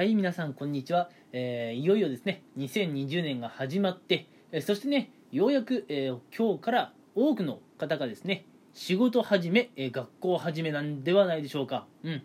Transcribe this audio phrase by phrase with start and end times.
[0.00, 1.10] はい、皆さん、こんにちは。
[1.30, 11.86] えーいよいよですね、2020年が始まって、えそしてね、ようやく、えー今日から多くの方がですね、仕事始め、え学校始めなんではないでしょうか。
[12.02, 12.22] うん。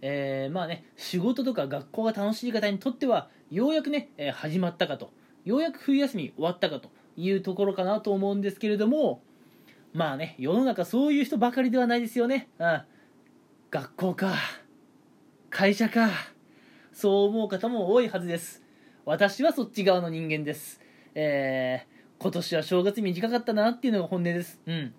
[0.00, 5.10] えーまあね、仕事とか学校が楽しい方にとっては、ようやくね、え始まったかと、
[5.44, 9.20] ようやく冬休み終わったかというところかなと思うんですけれども、
[9.92, 12.48] まあね、世の中そういう人ばかりではないですよね。
[12.58, 12.80] うん。
[13.70, 14.32] 学校か、
[15.50, 16.08] 会社か、
[16.94, 18.62] そう思う方も多いはずです。
[19.04, 20.80] 私はそっち側の人間です。
[21.14, 24.60] えー今年は正月短かったなっていうのが本音です。
[24.64, 24.94] うん。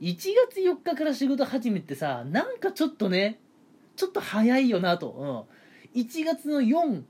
[0.00, 3.38] 1月4日から仕事始めってさ、なんかちょっとね、
[3.94, 5.48] ちょっと早いよなと。
[5.94, 6.00] うん。
[6.02, 7.04] 1月の4、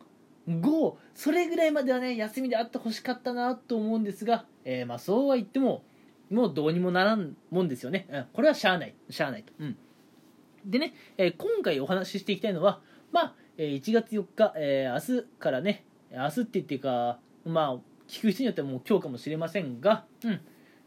[0.46, 5.82] 5、それぐらいまではね、休みであってほしかったなと思うんですが、えーまあそうは言っても、
[6.30, 8.06] もうどうにもならんもんですよね。
[8.10, 8.26] うん。
[8.34, 8.94] これはしゃあない。
[9.08, 9.54] しゃあないと。
[9.58, 9.76] うん。
[10.66, 20.40] でね、えー今回お話ししていきたいのは、まあ、えー1月4日、えー明日からね、明日って言っていうか、まあ、聞く人によってはもう今日かもしれませんが、うん、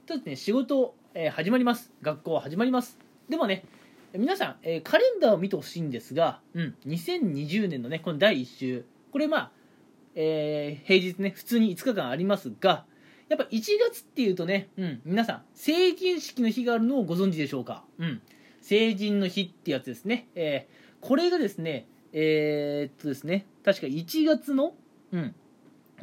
[0.07, 1.91] ちょっとね、仕事、えー始まります。
[2.01, 2.97] 学校始まります。
[3.27, 3.65] でもね、
[4.17, 9.51] 皆さん、えーカレンダーを見てほしいんですが、うん、2020年のね、この第1週、これまあ、
[10.15, 12.85] えー平日ね、普通に5日間ありますが、
[13.27, 17.83] やっぱ1月っていうとね、うん、皆さん、成人式の日があるのをご存知でしょうか？
[17.97, 18.21] うん、
[18.61, 20.29] 成人の日ってやつですね。
[20.35, 24.73] えーこれがですね、えーっとですね、確か1月の、
[25.11, 25.35] うん、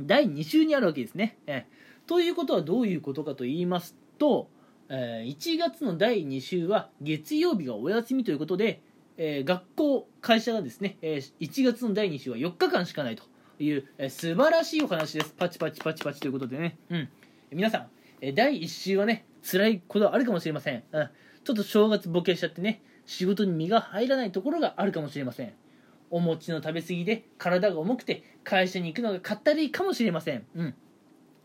[0.00, 1.38] 第2週にあるわけですね。
[1.46, 1.78] えー
[2.08, 4.48] ということはどういうことかと言いますと、
[4.88, 8.80] えー1月の第2週は月曜日がお休みということで、
[9.18, 13.24] えー学校、会社がですね、えー1月の第2週は4日間しかないと
[13.62, 15.34] いう、えー素晴らしいお話です。
[15.36, 16.78] パチパチパチパチということでね。
[16.88, 17.08] うん。
[17.52, 17.88] 皆さん、
[18.22, 20.82] え第1週はね、辛いことはあるかもしれません。
[20.92, 21.10] うん。
[21.44, 25.52] ちょっと正月ボケしちゃってね、仕事に身が入らないところがあるかもしれません。
[26.10, 30.46] お餅の食べ過ぎで体が重くて会社に行くのがかったりかもしれません。
[30.54, 30.74] うん。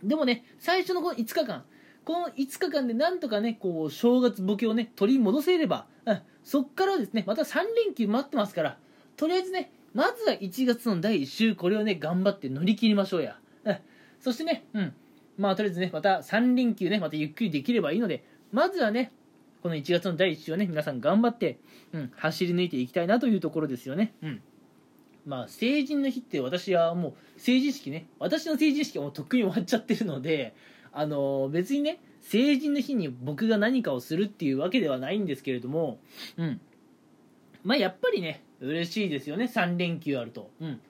[0.03, 1.64] でもね、最初のこの5日間、
[2.03, 8.78] この5日間でなんとかね、こう、正月ボケをね、取り戻せれば、うん、そっからですね、また3連休待ってますから、
[9.16, 13.38] とりあえずね、まずは1月の第1週、これをね、頑張って乗り切りましょうや。
[13.63, 13.78] うん。
[14.19, 14.94] そしてね、うん。
[15.38, 19.12] まあ、とりあえずね、また3連休ね、またゆっくりできればいいので、まずはね、
[19.62, 21.59] この1月の第1週はね、皆さん頑張って、
[21.94, 24.13] うん、走り抜いていきたいなというところですよね。
[24.22, 24.41] うん。
[25.25, 28.07] まあ、成人の日って私はもう成人式ね。
[28.19, 30.53] 私の成人式はもうとっくに終わっちゃってるので
[30.91, 36.00] あの別にね成人の日に僕が何かをするっていうわけではないんですけれども
[36.38, 36.61] うん。
[37.63, 39.45] まあやっぱりね嬉しいですよね。
[39.45, 40.51] 3連休あると。
[40.59, 40.81] うん。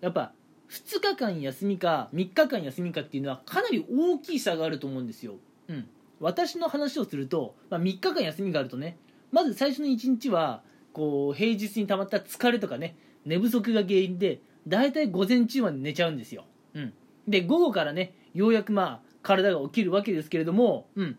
[0.00, 0.32] やっぱ
[0.70, 5.36] 2日間休みか3日間休みかっていうのはかなり大きい差があると思うんですよ。
[5.68, 5.88] うん。
[6.20, 8.98] 私の話をすると、まあ、3日間休みがあるとね
[9.30, 12.96] まず最初の1日はこう平日に溜まった疲れとかね
[13.28, 16.44] 寝不足が原因で大体午前中まで寝ちゃうんですよ、
[16.74, 16.92] うん、
[17.26, 21.18] で午後からねようやくまあ体が起きるわけですけれども、うん、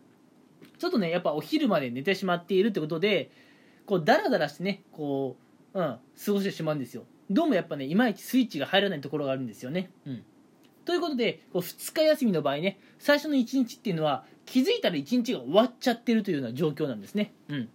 [0.78, 3.30] ちょっとねやっぱお昼まで寝てしまっているってことで
[3.86, 5.36] こうダラダラしてねこ
[5.74, 7.04] う、うん、過ごしてしまうんですよ。
[7.30, 10.24] どうもやっぱねいまいちスイッチが入らないところがあるんですよね、うん、
[10.84, 17.68] ということでこう2日休みの場合ね最初の1日っていうのは気づいたら1日が終わっちゃってるというような状況なんですね、うん。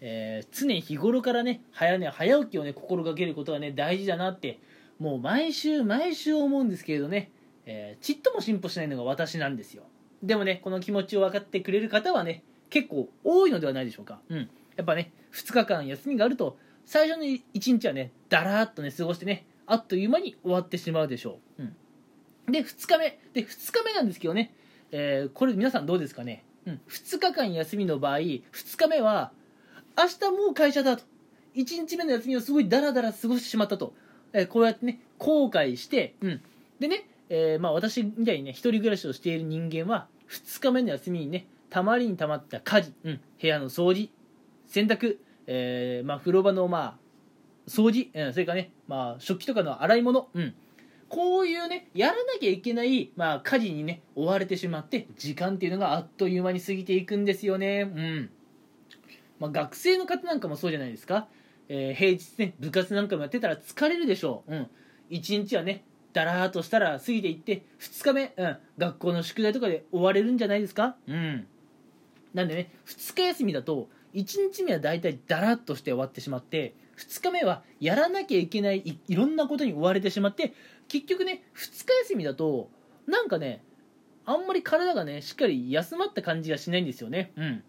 [0.00, 4.58] えー常日頃からね早寝早起きをね心がけることがね大事だなって
[4.98, 7.30] もう毎週毎週思うんですけれどね、
[7.66, 9.84] えーちっとも進歩しないのが私なんですよ。
[10.22, 14.20] でもねこの気持ちを分かってくれる方はね結構多いのではないでしょうか。
[14.28, 14.48] うん。
[14.76, 23.18] やっぱね2日間休みがあると最初の1日はねだらーっとね過ごしてねあっという間に終わってしまうでしょう、うん、で2日目。
[23.32, 24.54] で2日目なんですけどね、
[24.92, 28.42] えーこれ皆さんどうですかね、うん、2日間休みの場合2
[28.76, 29.32] 日目は
[29.96, 31.04] 明日もう会社だと。
[31.54, 33.94] 1日目の休みをすごいダラダラ過ごしてしまったと、
[34.32, 36.42] えーこうやってね後悔して、うん、
[36.78, 44.10] でね、えーまあ、私みたいにね一人暮らしをしている人間は2日目の休みにねたまりにたまった家事、うん、部屋の掃除
[44.66, 47.06] 洗濯、えーまあ、風呂場のまあ
[47.66, 50.54] 掃除、うん、それからね、まあ、食器とかの洗い物、うん、
[51.08, 57.90] こういうねやらなきゃいけない、まあ、家事にね追われてしまって時間っていうのがあっという間に過ぎていくんですよね。
[57.94, 58.30] うん。
[59.38, 61.28] まあ、学生の方なんかもそうじゃないですか、
[61.68, 64.70] えー平日ね部活なんかもやってたら疲れるでしょう、うん、
[65.10, 70.96] 1日はねだらーっとしたら過ぎていって2日目、うん、学校の宿題とかで追われるんじゃないですか。
[71.06, 71.46] うん。
[72.32, 80.54] なんでね2日休みだと1日目は大体だらっとして終わってしまって2日目はやらなきゃいけないいいろんなことに追われてしまって
[80.88, 82.70] 結局ね2日休みだと
[83.06, 83.62] なんかね
[84.24, 87.32] あんまり体がねしっかり休まった感じがしないんですよね。
[87.36, 87.64] うん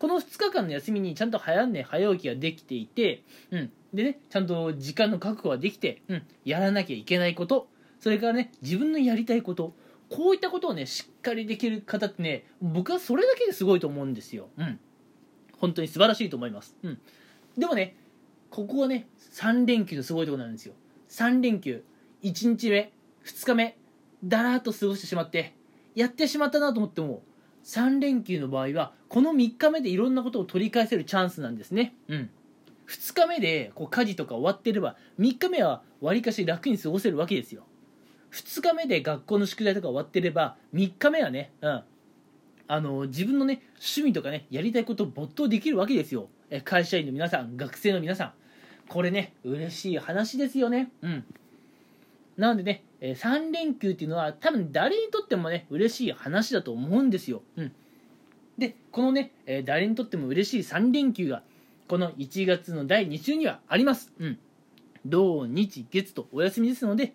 [0.00, 7.68] この2日間の休みにちゃんと早寝早起きができていて、うん、でねちゃんと時間の確保ができて、うん、やらなきゃいけないこと。
[8.00, 9.74] それからね自分のやりたいこと。
[10.08, 14.80] こういったことをねしっかりできる方ってね僕はそれだけですごいと思うんですよ、うん、
[15.58, 16.98] 本当に素晴らしいと思います、うん、
[17.56, 17.94] でもね
[18.50, 20.74] ここはね3連休のすごいところなんですよ。
[21.10, 21.84] 3連休。
[22.22, 22.92] 1日目
[23.24, 23.76] 2日目
[24.24, 25.54] だらーっと過ごしてしまって
[25.94, 27.22] やってしまったなと思っても
[27.64, 31.94] 3連休の場合はこの3日目でいろんなことを取り返せるチャンスなんですね。
[32.08, 32.30] うん。
[32.88, 37.64] 2日目でこう家事とか終わってれば3日目はわりかし楽に過ごせるわけですよ。
[38.32, 41.82] 2日目で学校の宿題とか終わってれば3日目はね、うん、
[42.68, 46.28] あの自分のね趣味とかねやりたいことを没頭できるわけですよ。
[46.50, 48.32] え会社員の皆さん学生の皆さん。
[48.88, 50.90] これね嬉しい話ですよね。
[51.02, 51.24] うん。
[52.36, 57.72] なのでね、え3連休っていうのは多分誰にとってもね嬉しい話だと思うんですよ、うん、
[58.56, 59.32] でこのね、
[59.64, 61.42] 誰にとっても嬉しい3連休が
[61.88, 64.38] この1月の第2週にはあります、うん、
[65.04, 67.14] 土日月とお休みですので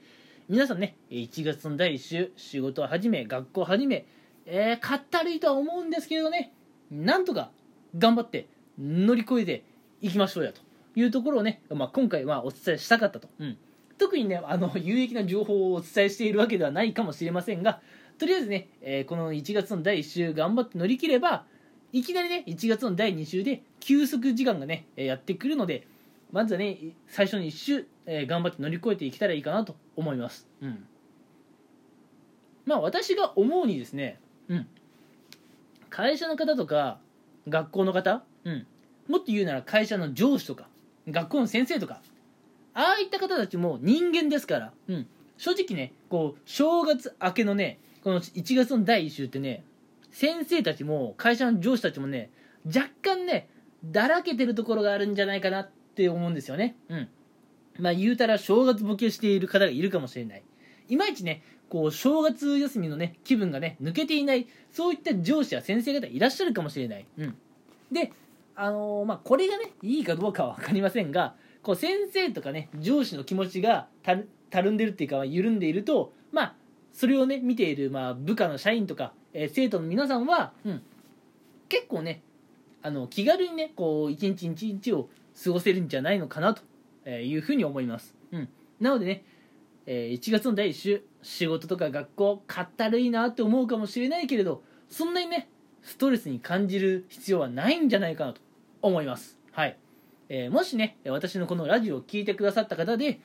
[0.50, 4.06] 皆さんね1月の第1週仕事を始め学校を始め、
[4.45, 6.51] えー、かったるいとは思うんですけれどね
[6.91, 7.51] なんとか
[7.97, 8.47] 頑張って
[8.77, 9.63] 乗り越えて
[10.01, 10.61] いきましょうやと
[10.95, 13.57] いうところをね、まあ、今回はお伝えしたかったと、うん、
[13.97, 17.81] 特にねあの有益な情報をお伝えしているわけではないかもしれませんが
[18.18, 21.45] とりあえずね、えー、この1月の第1週頑張って乗り切れば
[21.92, 25.88] いきなりね1月の第2週で休息時間がねやってくるので
[26.31, 26.77] まずはね
[27.07, 30.47] 最初の1週、えー、頑張って乗り越えていけたらいいかなと思います。
[30.62, 30.86] うん。
[32.65, 34.19] まあ私が思うにですね
[34.50, 34.68] うん。
[35.89, 37.00] 会社の方とか
[37.47, 38.68] 学校の方うん。
[39.07, 40.68] もっと言うなら会社の上司とか
[41.07, 42.01] 学校の先生とか
[42.75, 45.07] ああいった方たちも人間ですから、うん、
[45.38, 49.63] 正直ねこう正月明けのねこの1月の第1週ってね
[50.12, 52.30] 先生たちも会社の上司たちもね
[52.66, 53.50] 若干ね
[53.83, 56.75] だらけてるところがあるんじゃないかなって思うんですよね。
[56.89, 57.10] うん。
[57.80, 60.44] まあ言うたら正月ボケしている方がいるかもしれない。
[60.88, 67.36] いまいちねこう正月休みのね気分がね抜けていないそういった上司や先生方いらっしゃるかもしれない、うん、
[67.92, 68.12] で
[68.56, 76.56] あのー、まあこれがねいいかどうかは分かりませんがこう先生とかね上司の気持ちがたるんでるっていうか緩んでいるとまあ
[76.94, 80.83] それをね見ている、まあ、部下の社員とか、えー、生徒の皆さんは、うん、
[81.67, 82.21] 結構ね
[82.83, 85.09] あの気軽にねこう一日一日を
[85.44, 86.62] 過ごせるんじゃないのかなと
[87.09, 89.25] いうふうに思います、うん、なのでね、
[89.88, 95.50] えー、1月の第1週仕事とか学校かったるいなって思うかもしれないけれどそんなにね
[95.81, 98.41] ストレスに感じる必要はないんじゃないかなと
[98.83, 99.39] 思います。
[99.51, 99.77] はい。
[100.30, 103.19] えー、もしね私のこのラジオを聴いてくださった方で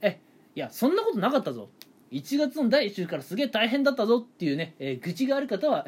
[0.00, 0.20] え
[0.54, 1.68] いやそんなことなかったぞ。
[2.10, 5.86] 1月の第1週からすげえ大変だったぞっていうね、えー、愚痴がある方は、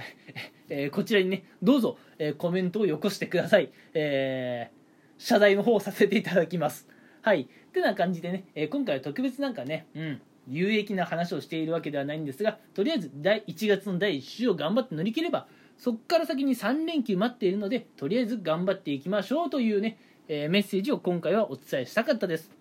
[0.68, 4.70] えー、こちらにねどうぞ、えー、コメントをよこしてください、え
[5.16, 6.86] 謝罪の方をさせていただきます。
[7.22, 7.42] はい。
[7.42, 15.46] ってな感じでね、え今回は特別なんかねうん有益な話をしているわけではないんですがとりあえず第1月の第1週を頑張って乗り切れば
[15.78, 19.98] そこから先に3連休待っているのでとりあえず頑張っていきましょうというね
[20.32, 22.52] えー、メッセージを今回はお伝えしたかったです。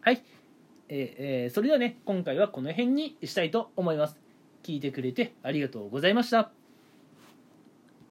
[0.00, 0.24] はい。
[0.88, 4.18] えー、それではね、今回はこの辺にしたいと思います。
[4.64, 6.61] 聞いてくれてありがとうございました。